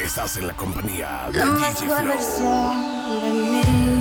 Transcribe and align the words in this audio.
Estás 0.00 0.36
en 0.36 0.46
la 0.46 0.54
compañía 0.54 1.28
de 1.32 1.38
La 1.38 1.44
DJ 1.44 1.86
mejor 1.86 2.06
versión 2.06 3.22
de 3.22 3.30
mí 3.30 3.98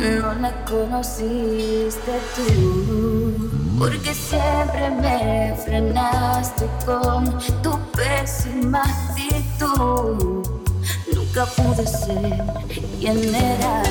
no 0.00 0.34
la 0.34 0.64
conociste 0.64 2.12
tú. 2.34 3.50
Porque 3.78 4.14
siempre 4.14 4.90
me 4.90 5.54
frenaste 5.64 6.66
con 6.86 7.38
tu 7.62 7.78
pésima 7.92 8.82
actitud. 8.82 10.46
Nunca 11.14 11.46
pude 11.46 11.86
ser 11.86 12.44
quien 12.98 13.34
era 13.34 13.82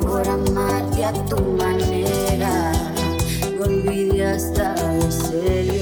por 0.00 0.28
amarte 0.28 1.04
a 1.04 1.12
tu 1.12 1.40
manera. 1.40 2.72
Me 3.58 3.64
olvidé 3.64 4.26
hasta 4.26 4.74
de 4.74 5.10
serio. 5.10 5.75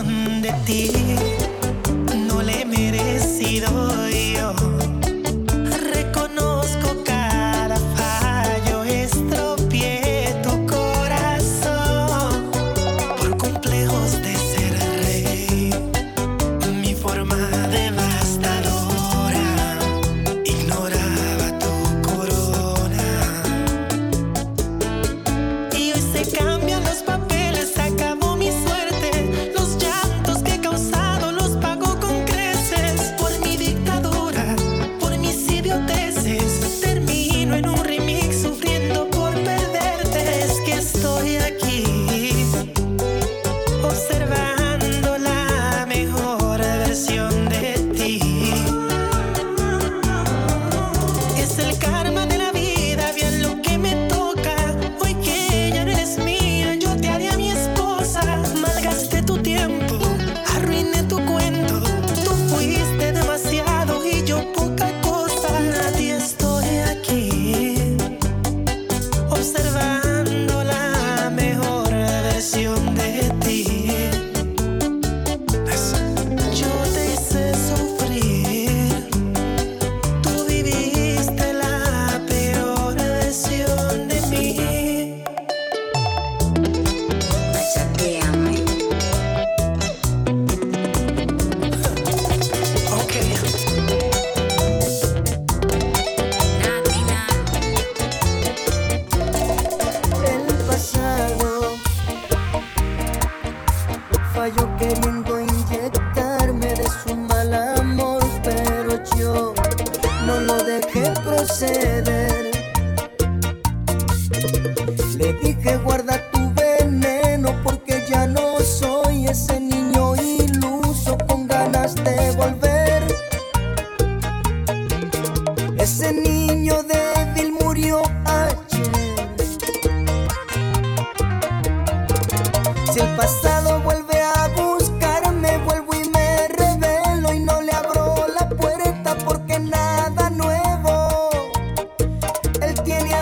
De 0.00 0.52
ti. 0.64 0.90
No 2.26 2.40
le 2.40 2.62
he 2.62 2.64
merecido 2.64 3.91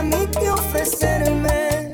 a 0.01 0.03
mí 0.03 0.27
ofrecerme. 0.51 1.91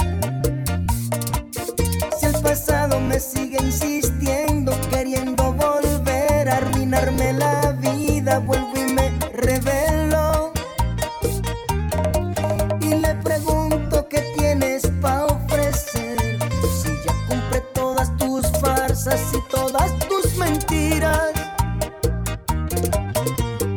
Si 2.18 2.26
el 2.26 2.40
pasado 2.40 3.00
me 3.00 3.18
sigue 3.18 3.58
insistiendo, 3.60 4.72
queriendo 4.90 5.52
volver 5.54 6.48
a 6.48 6.58
arruinarme 6.58 7.32
la 7.32 7.72
vida, 7.72 8.38
vuelvo 8.38 8.72
y 8.76 8.92
me 8.92 9.10
revelo. 9.34 10.52
Y 12.80 12.94
le 12.94 13.14
pregunto 13.16 14.06
qué 14.08 14.20
tienes 14.36 14.86
para 15.00 15.24
ofrecer. 15.24 16.16
Si 16.80 16.90
ya 17.04 17.14
compré 17.28 17.60
todas 17.74 18.16
tus 18.18 18.46
farsas 18.60 19.20
y 19.34 19.40
todas 19.50 19.90
tus 20.08 20.36
mentiras. 20.36 21.32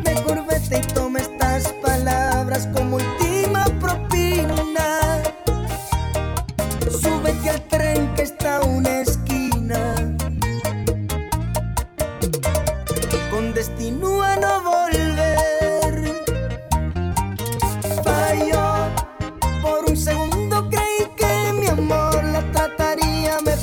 Mejor 0.06 0.46
vete 0.46 0.78
y 0.78 0.94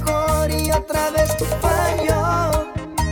mejor 0.00 0.50
y 0.50 0.70
otra 0.70 1.10
vez 1.10 1.30
falló. 1.60 2.66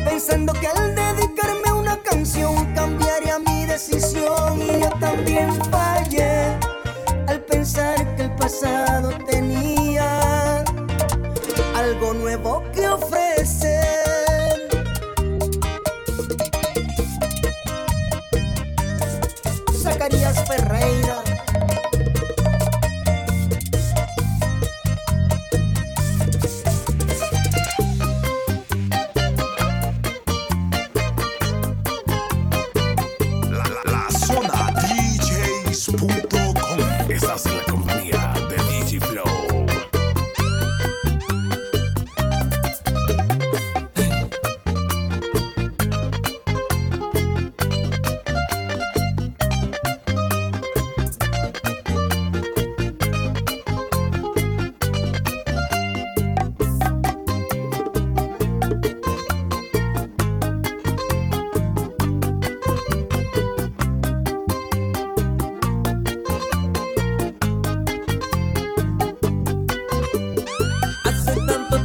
Pensando 0.05 0.53
que 0.53 0.67
al 0.67 0.95
dedicarme 0.95 1.72
una 1.72 1.97
canción 2.03 2.72
cambiaría 2.75 3.39
mi 3.39 3.67
decisión 3.67 4.61
y 4.61 4.81
yo 4.81 4.91
también 5.00 5.50
fallé. 5.71 6.59
Al 7.27 7.41
pensar 7.41 8.17
que 8.17 8.23
el 8.23 8.34
pasado 8.37 9.11
tenía 9.27 10.65
algo 11.75 12.15
nuevo 12.15 12.62
que 12.73 12.87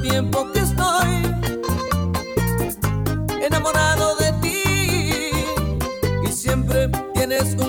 tiempo 0.02 0.48
que 0.54 0.60
estoy 0.60 1.10
enamorado 3.42 4.16
de 4.18 4.32
ti. 4.42 4.64
Y 6.24 6.32
siempre 6.32 6.90
tienes 7.14 7.56
un 7.56 7.69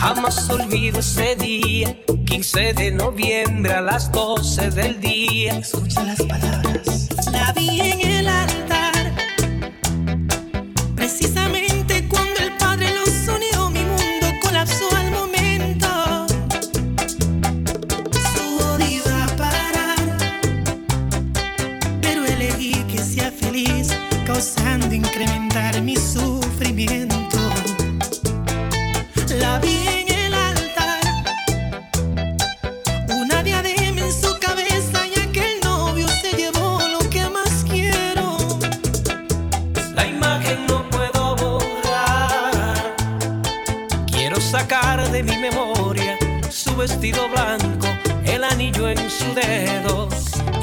Jamás 0.00 0.48
olvido 0.50 1.00
ese 1.00 1.36
día, 1.36 1.96
15 2.26 2.74
de 2.74 2.90
noviembre 2.92 3.72
a 3.72 3.80
las 3.80 4.10
12 4.12 4.70
del 4.70 5.00
día. 5.00 5.58
Escucha 5.58 6.02
las 6.04 6.22
palabras. 6.22 7.08
La 7.32 7.52
vi 7.52 7.80
en 7.80 8.00
el 8.00 8.28
altar, 8.28 9.12
precisamente 10.94 12.06
cuando 12.08 12.40
el 12.40 12.52
Padre 12.56 12.88
los 12.94 13.08
unió, 13.34 13.70
mi 13.70 13.80
mundo 13.80 14.26
colapsó 14.42 14.88
al 14.96 15.10
momento. 15.10 16.26
Su 18.32 18.82
iba 18.84 19.24
a 19.24 19.36
parar, 19.36 20.16
pero 22.00 22.24
elegí 22.24 22.74
que 22.84 22.98
sea 22.98 23.30
feliz, 23.32 23.88
causando 24.26 24.94
incrementar 24.94 25.80
mi 25.82 25.96
sufrimiento. 25.96 26.25
Vestido 46.76 47.28
blanco, 47.28 47.86
el 48.24 48.44
anillo 48.44 48.88
en 48.88 48.98
su 49.10 49.24
dedo 49.34 50.08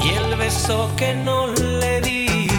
y 0.02 0.10
el 0.10 0.36
beso 0.36 0.90
que 0.96 1.14
no 1.14 1.48
le 1.48 2.00
di. 2.00 2.53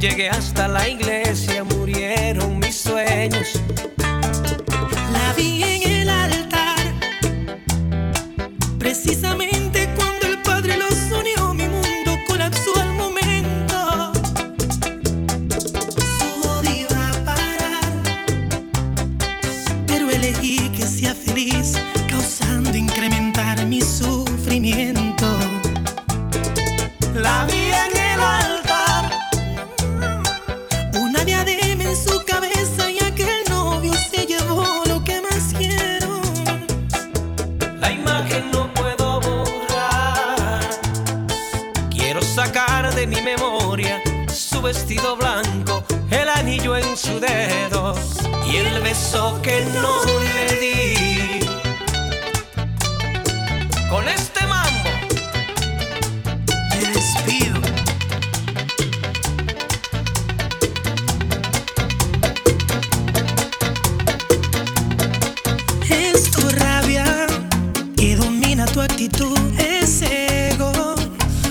Llegué 0.00 0.30
hasta 0.30 0.66
la 0.66 0.88
iglesia, 0.88 1.62
murieron 1.62 2.58
mis 2.58 2.76
sueños. 2.76 3.60
La 5.12 5.34
vi 5.36 5.62
en 5.62 5.82
el 5.90 6.08
altar, 6.08 6.78
precisamente 8.78 9.59
no 49.74 50.04
le. 50.04 51.40
Con 53.88 54.08
este 54.08 54.46
mambo 54.46 54.90
me 56.70 56.80
despido. 56.94 57.60
Es 65.90 66.30
tu 66.30 66.48
rabia 66.50 67.26
que 67.96 68.16
domina 68.16 68.66
tu 68.66 68.80
actitud, 68.80 69.38
ese 69.58 70.50
ego 70.50 70.94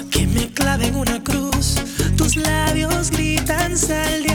que 0.10 0.26
me 0.28 0.48
clava 0.54 0.86
en 0.86 0.96
una 0.96 1.22
cruz. 1.22 1.76
Tus 2.16 2.38
labios 2.38 3.12
gritan 3.12 3.78
sal 3.78 4.29